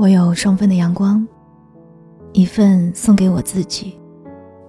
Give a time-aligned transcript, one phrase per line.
[0.00, 1.28] 我有双份的阳光，
[2.32, 4.00] 一份送给我自己，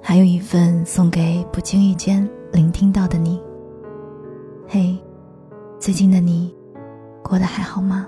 [0.01, 3.41] 还有一份送给不经意间聆听到的你。
[4.67, 4.99] 嘿，
[5.79, 6.53] 最近的你
[7.23, 8.05] 过得还好吗？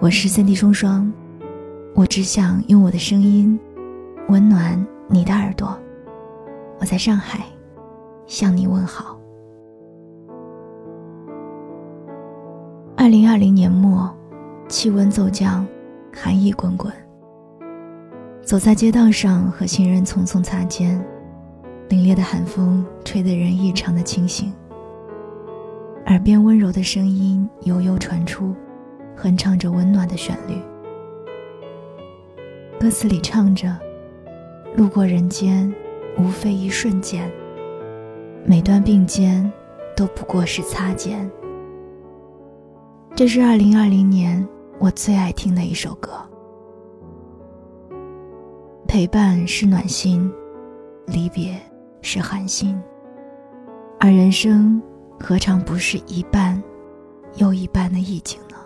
[0.00, 1.12] 我是三 D 双双，
[1.94, 3.56] 我只想用我的声音
[4.28, 5.78] 温暖你的耳朵。
[6.80, 7.44] 我在上海
[8.26, 9.16] 向你问好。
[12.96, 14.12] 二零二零年末，
[14.68, 15.64] 气温骤降，
[16.14, 16.92] 寒意滚滚。
[18.42, 21.02] 走在街道上，和行人匆匆擦肩，
[21.88, 24.52] 凛冽的寒风吹得人异常的清醒。
[26.06, 28.54] 耳边温柔的声音悠悠传出，
[29.16, 30.54] 哼唱着温暖的旋律。
[32.78, 33.74] 歌词里唱着
[34.76, 35.72] ：“路过人间，
[36.18, 37.30] 无非一瞬间。
[38.44, 39.50] 每段并肩，
[39.96, 41.28] 都不过是擦肩。”
[43.16, 44.46] 这是二零二零年
[44.84, 46.10] 我最爱听的一首歌。
[48.86, 50.30] 陪伴是暖心，
[51.06, 51.58] 离别
[52.02, 52.78] 是寒心，
[53.98, 54.82] 而人生
[55.18, 56.62] 何尝不是一半
[57.36, 58.56] 又一半的意境呢？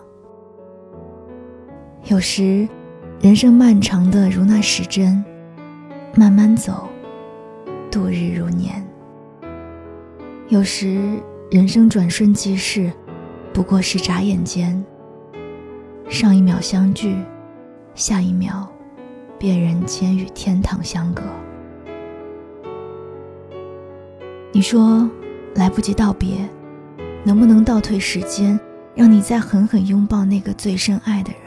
[2.06, 2.69] 有时，
[3.21, 5.25] 人生漫长的如那时针，
[6.17, 6.89] 慢慢走，
[7.93, 8.83] 度日如年；
[10.48, 11.17] 有时，
[11.48, 12.93] 人生转瞬即逝。
[13.55, 14.84] 不过是眨眼间。
[16.09, 17.23] 上一秒相聚，
[17.95, 18.67] 下一秒，
[19.39, 21.23] 便人间与天堂相隔。
[24.50, 25.09] 你说，
[25.55, 26.48] 来不及道别，
[27.25, 28.59] 能不能倒退时间，
[28.95, 31.41] 让你再狠狠拥抱那个最深爱的人？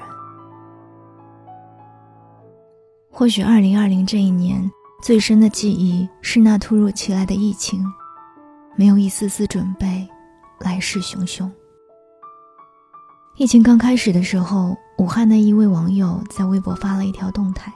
[3.09, 7.83] 或许二零二零这一年最深的记忆是那突如其来的疫情，
[8.75, 10.07] 没有一丝丝准备，
[10.59, 11.49] 来势汹汹。
[13.37, 17.71] 疫情刚开始的时候，武汉的一位网友在微博发了一条动态：“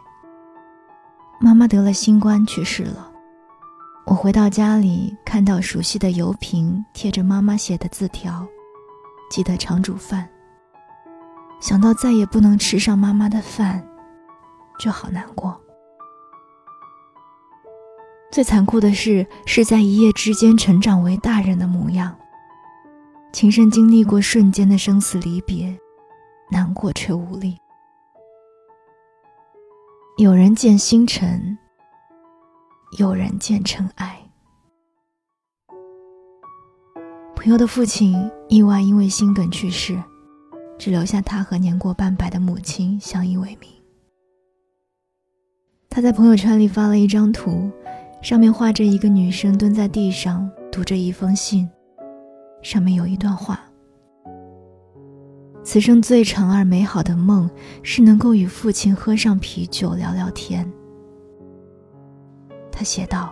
[1.39, 3.09] 妈妈得了新冠去世了。
[4.05, 8.45] 我回到家里，看到熟悉的油瓶贴着妈妈写的字条，
[9.31, 10.27] 记得常煮饭。
[11.61, 13.83] 想到再也不能吃上妈妈的饭，
[14.77, 15.59] 就好难过。
[18.29, 22.13] 最残酷的是，是在一夜之间成长为大人的模样。”
[23.35, 25.77] 情深经历过瞬间的生死离别，
[26.49, 27.57] 难过却无力。
[30.17, 31.57] 有人见星辰，
[32.97, 34.17] 有人见尘埃。
[37.35, 38.15] 朋友的父亲
[38.47, 40.01] 意外因为心梗去世，
[40.79, 43.69] 只留下他和年过半百的母亲相依为命。
[45.89, 47.69] 他在朋友圈里发了一张图，
[48.21, 51.69] 上面画着一个女生蹲在地上读着一封信。
[52.65, 53.59] 上面有一段话
[55.63, 57.47] ：“此生最长而美好的梦，
[57.83, 60.67] 是能够与父亲喝上啤酒聊聊天。”
[62.73, 63.31] 他写道：“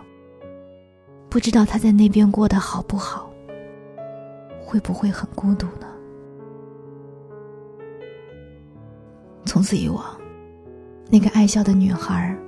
[1.28, 3.28] 不知道他在那边过得好不好，
[4.64, 5.88] 会不会很孤独呢？”
[9.44, 10.16] 从此以往，
[11.10, 12.38] 那个爱笑的女孩，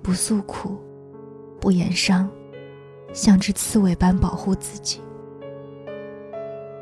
[0.00, 0.78] 不诉苦，
[1.60, 2.30] 不言伤，
[3.12, 5.00] 像只刺猬般保护自己。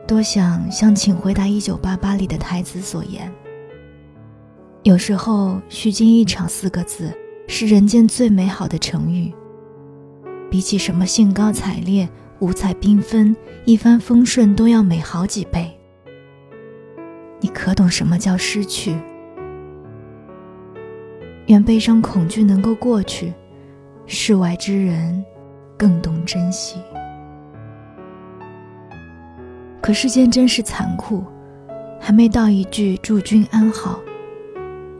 [0.09, 3.31] 多想像《请回答一九八八》里的台词所言
[4.83, 7.13] ：“有时候虚惊一场四个字
[7.47, 9.31] 是人间最美好的成语。
[10.51, 12.09] 比起什么兴高采烈、
[12.39, 13.37] 五彩缤纷、
[13.67, 15.71] 一帆风顺，都要美好几倍。
[17.39, 18.97] 你可懂什么叫失去？
[21.49, 23.35] 愿悲伤恐惧能够过去，
[24.07, 25.23] 世外之人
[25.77, 26.81] 更懂珍惜。”
[29.89, 31.25] 可世间真是残酷，
[31.99, 33.99] 还没道一句“祝君安好”，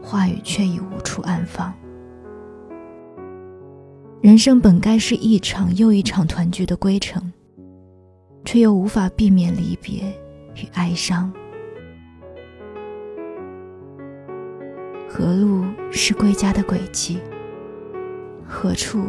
[0.01, 1.71] 话语却已无处安放。
[4.19, 7.31] 人生本该是一场又一场团聚的归程，
[8.43, 10.11] 却又无法避免离别
[10.55, 11.31] 与哀伤。
[15.07, 17.19] 何路是归家的轨迹？
[18.43, 19.03] 何处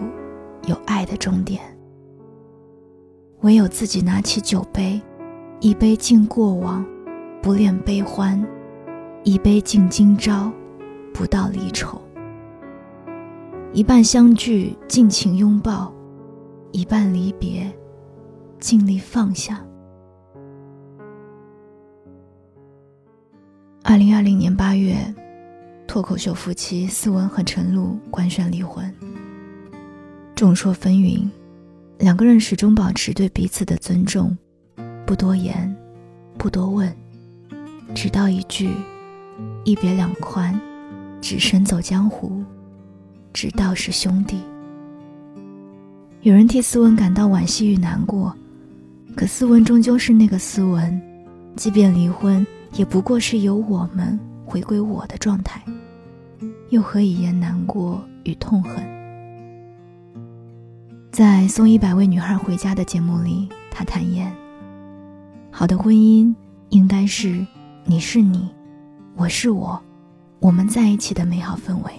[0.67, 1.59] 有爱的终点？
[3.41, 5.01] 唯有自己拿起酒杯。
[5.63, 6.83] 一杯敬过往，
[7.43, 8.43] 不恋悲欢；
[9.25, 10.51] 一杯敬今朝，
[11.13, 12.01] 不道离愁。
[13.75, 15.93] 一半相聚，尽情拥抱；
[16.73, 17.71] 一半离别，
[18.59, 19.63] 尽力放下。
[23.83, 24.97] 二零二零年八月，
[25.87, 28.91] 脱口秀夫妻思文和陈露官宣离婚。
[30.35, 31.29] 众说纷纭，
[31.99, 34.35] 两个人始终保持对彼此的尊重。
[35.11, 35.77] 不多言，
[36.39, 36.89] 不多问，
[37.97, 38.71] 只道一句：
[39.65, 40.57] 一别两宽，
[41.21, 42.45] 只身走江湖，
[43.33, 44.41] 只道是兄弟。
[46.21, 48.33] 有人替斯文感到惋惜与难过，
[49.17, 51.03] 可斯文终究是那个斯文，
[51.57, 54.17] 即便离婚，也不过是由我们
[54.47, 55.61] 回归我的状态，
[56.69, 58.77] 又何以言难过与痛恨？
[61.11, 64.33] 在送一百位女孩回家的节目里，他坦言：
[65.53, 66.35] 好的婚姻
[66.71, 67.45] 应该是
[67.85, 68.49] 你是你，
[69.17, 69.83] 我是我，
[70.39, 71.93] 我们在一起的美好氛围。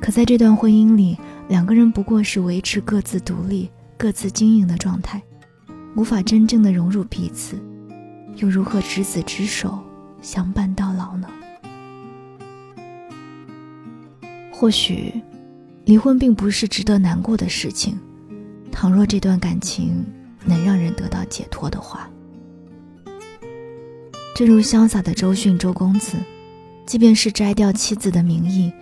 [0.00, 1.16] 可在这段婚姻里，
[1.48, 5.22] 两个人不过是维持各自独立、各自经营的状态，
[5.94, 7.56] 无法真正的融入彼此，
[8.36, 9.78] 又如何执子之手
[10.20, 11.28] 相伴到老呢？
[14.50, 15.12] 或许，
[15.84, 17.96] 离婚并不是值得难过的事情。
[18.72, 20.04] 倘若这段感情
[20.46, 22.08] 能让人得到解脱的话，
[24.34, 26.16] 正如潇洒的周迅周公子，
[26.86, 28.72] 即便是摘掉妻子的名义。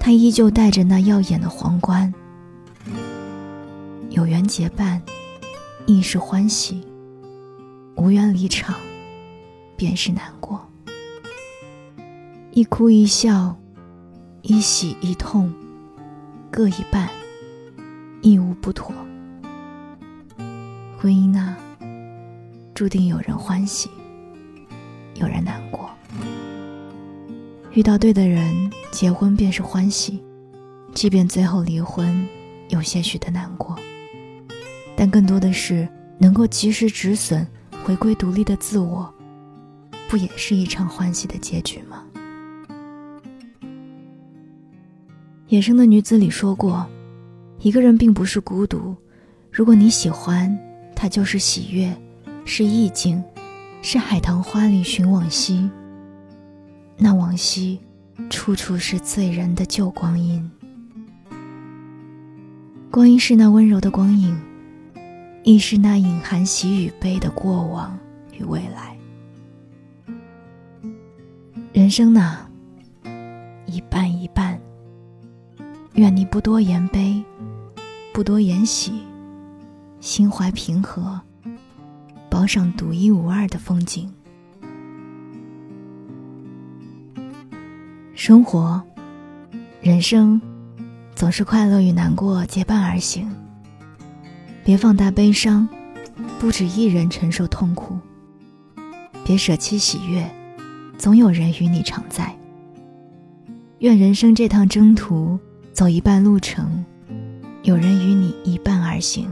[0.00, 2.12] 他依旧戴着那耀眼的皇冠。
[4.10, 5.00] 有缘结伴，
[5.86, 6.82] 亦是欢喜；
[7.96, 8.74] 无缘离场，
[9.76, 10.60] 便是难过。
[12.50, 13.56] 一哭一笑，
[14.42, 15.54] 一喜一痛，
[16.50, 17.08] 各一半，
[18.22, 18.92] 亦无不妥。
[21.02, 21.58] 婚姻啊，
[22.76, 23.90] 注定有人欢喜，
[25.16, 25.90] 有人难过。
[27.72, 30.22] 遇到对的人，结婚便是欢喜；
[30.94, 32.24] 即便最后离婚，
[32.68, 33.76] 有些许的难过，
[34.94, 35.88] 但更多的是
[36.18, 37.44] 能够及时止损，
[37.82, 39.12] 回归独立的自我，
[40.08, 42.04] 不也是一场欢喜的结局吗？
[45.48, 46.86] 《野生的女子》里说过，
[47.58, 48.94] 一个人并不是孤独，
[49.50, 50.56] 如果你喜欢，
[51.02, 51.92] 它就是喜悦，
[52.44, 53.20] 是意境，
[53.82, 55.68] 是海棠花里寻往昔。
[56.96, 57.80] 那往昔，
[58.30, 60.48] 处处是醉人的旧光阴。
[62.88, 64.40] 光阴是那温柔的光影，
[65.42, 67.98] 亦是那隐含喜与悲的过往
[68.38, 68.96] 与未来。
[71.72, 72.46] 人生呐，
[73.66, 74.56] 一半一半。
[75.94, 77.20] 愿你不多言悲，
[78.12, 79.01] 不多言喜，
[80.02, 81.20] 心怀平和，
[82.28, 84.12] 包上独一无二的风景。
[88.12, 88.82] 生活，
[89.80, 90.42] 人生，
[91.14, 93.32] 总是快乐与难过结伴而行。
[94.64, 95.68] 别放大悲伤，
[96.40, 97.96] 不止一人承受痛苦。
[99.24, 100.28] 别舍弃喜悦，
[100.98, 102.36] 总有人与你常在。
[103.78, 105.38] 愿人生这趟征途，
[105.72, 106.84] 走一半路程，
[107.62, 109.30] 有人与你一半而行。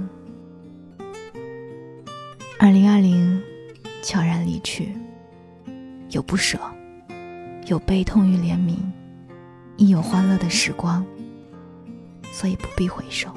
[4.11, 4.93] 悄然离去，
[6.09, 6.59] 有不舍。
[7.67, 8.77] 有悲痛与怜悯，
[9.77, 11.07] 亦有欢乐的时光，
[12.33, 13.33] 所以不必回首。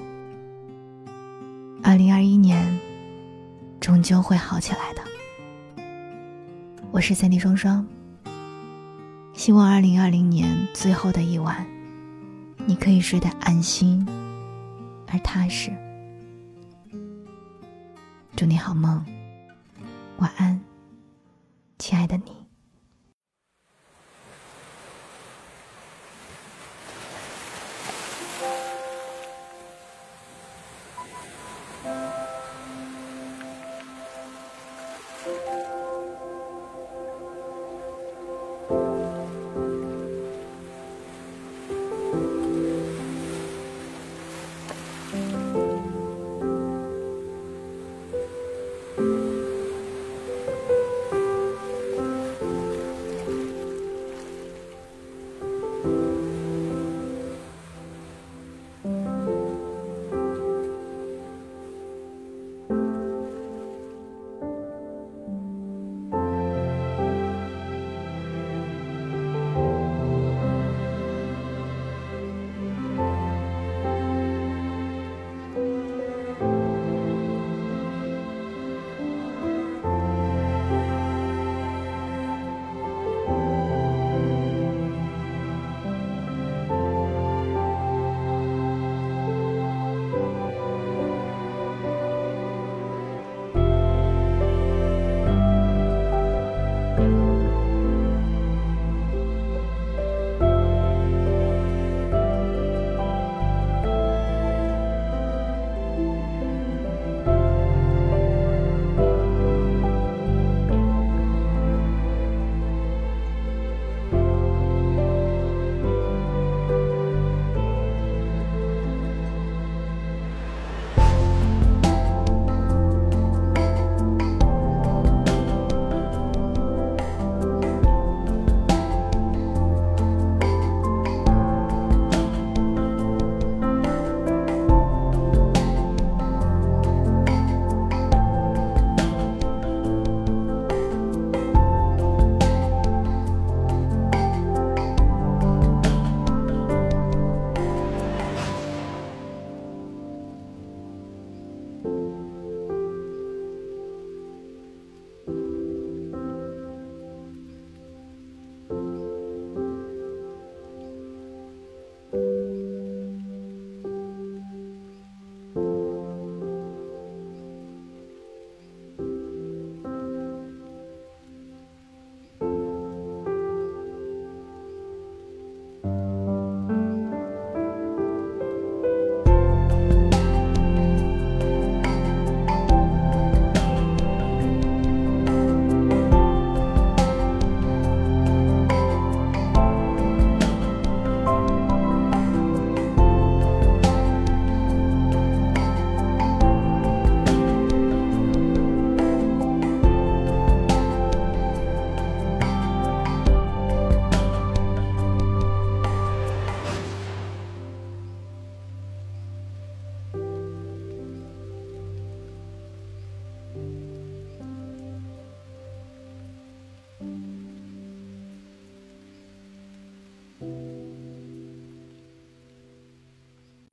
[1.84, 2.80] 二零二一年，
[3.80, 5.84] 终究会好起来的。
[6.90, 7.86] 我是三弟双双，
[9.36, 11.64] 希望二零二零年最后的一晚，
[12.66, 14.04] 你可以睡得安心
[15.08, 15.72] 而踏实。
[18.36, 19.06] 祝你好梦，
[20.24, 20.58] 晚安
[21.78, 22.43] 亲爱的你。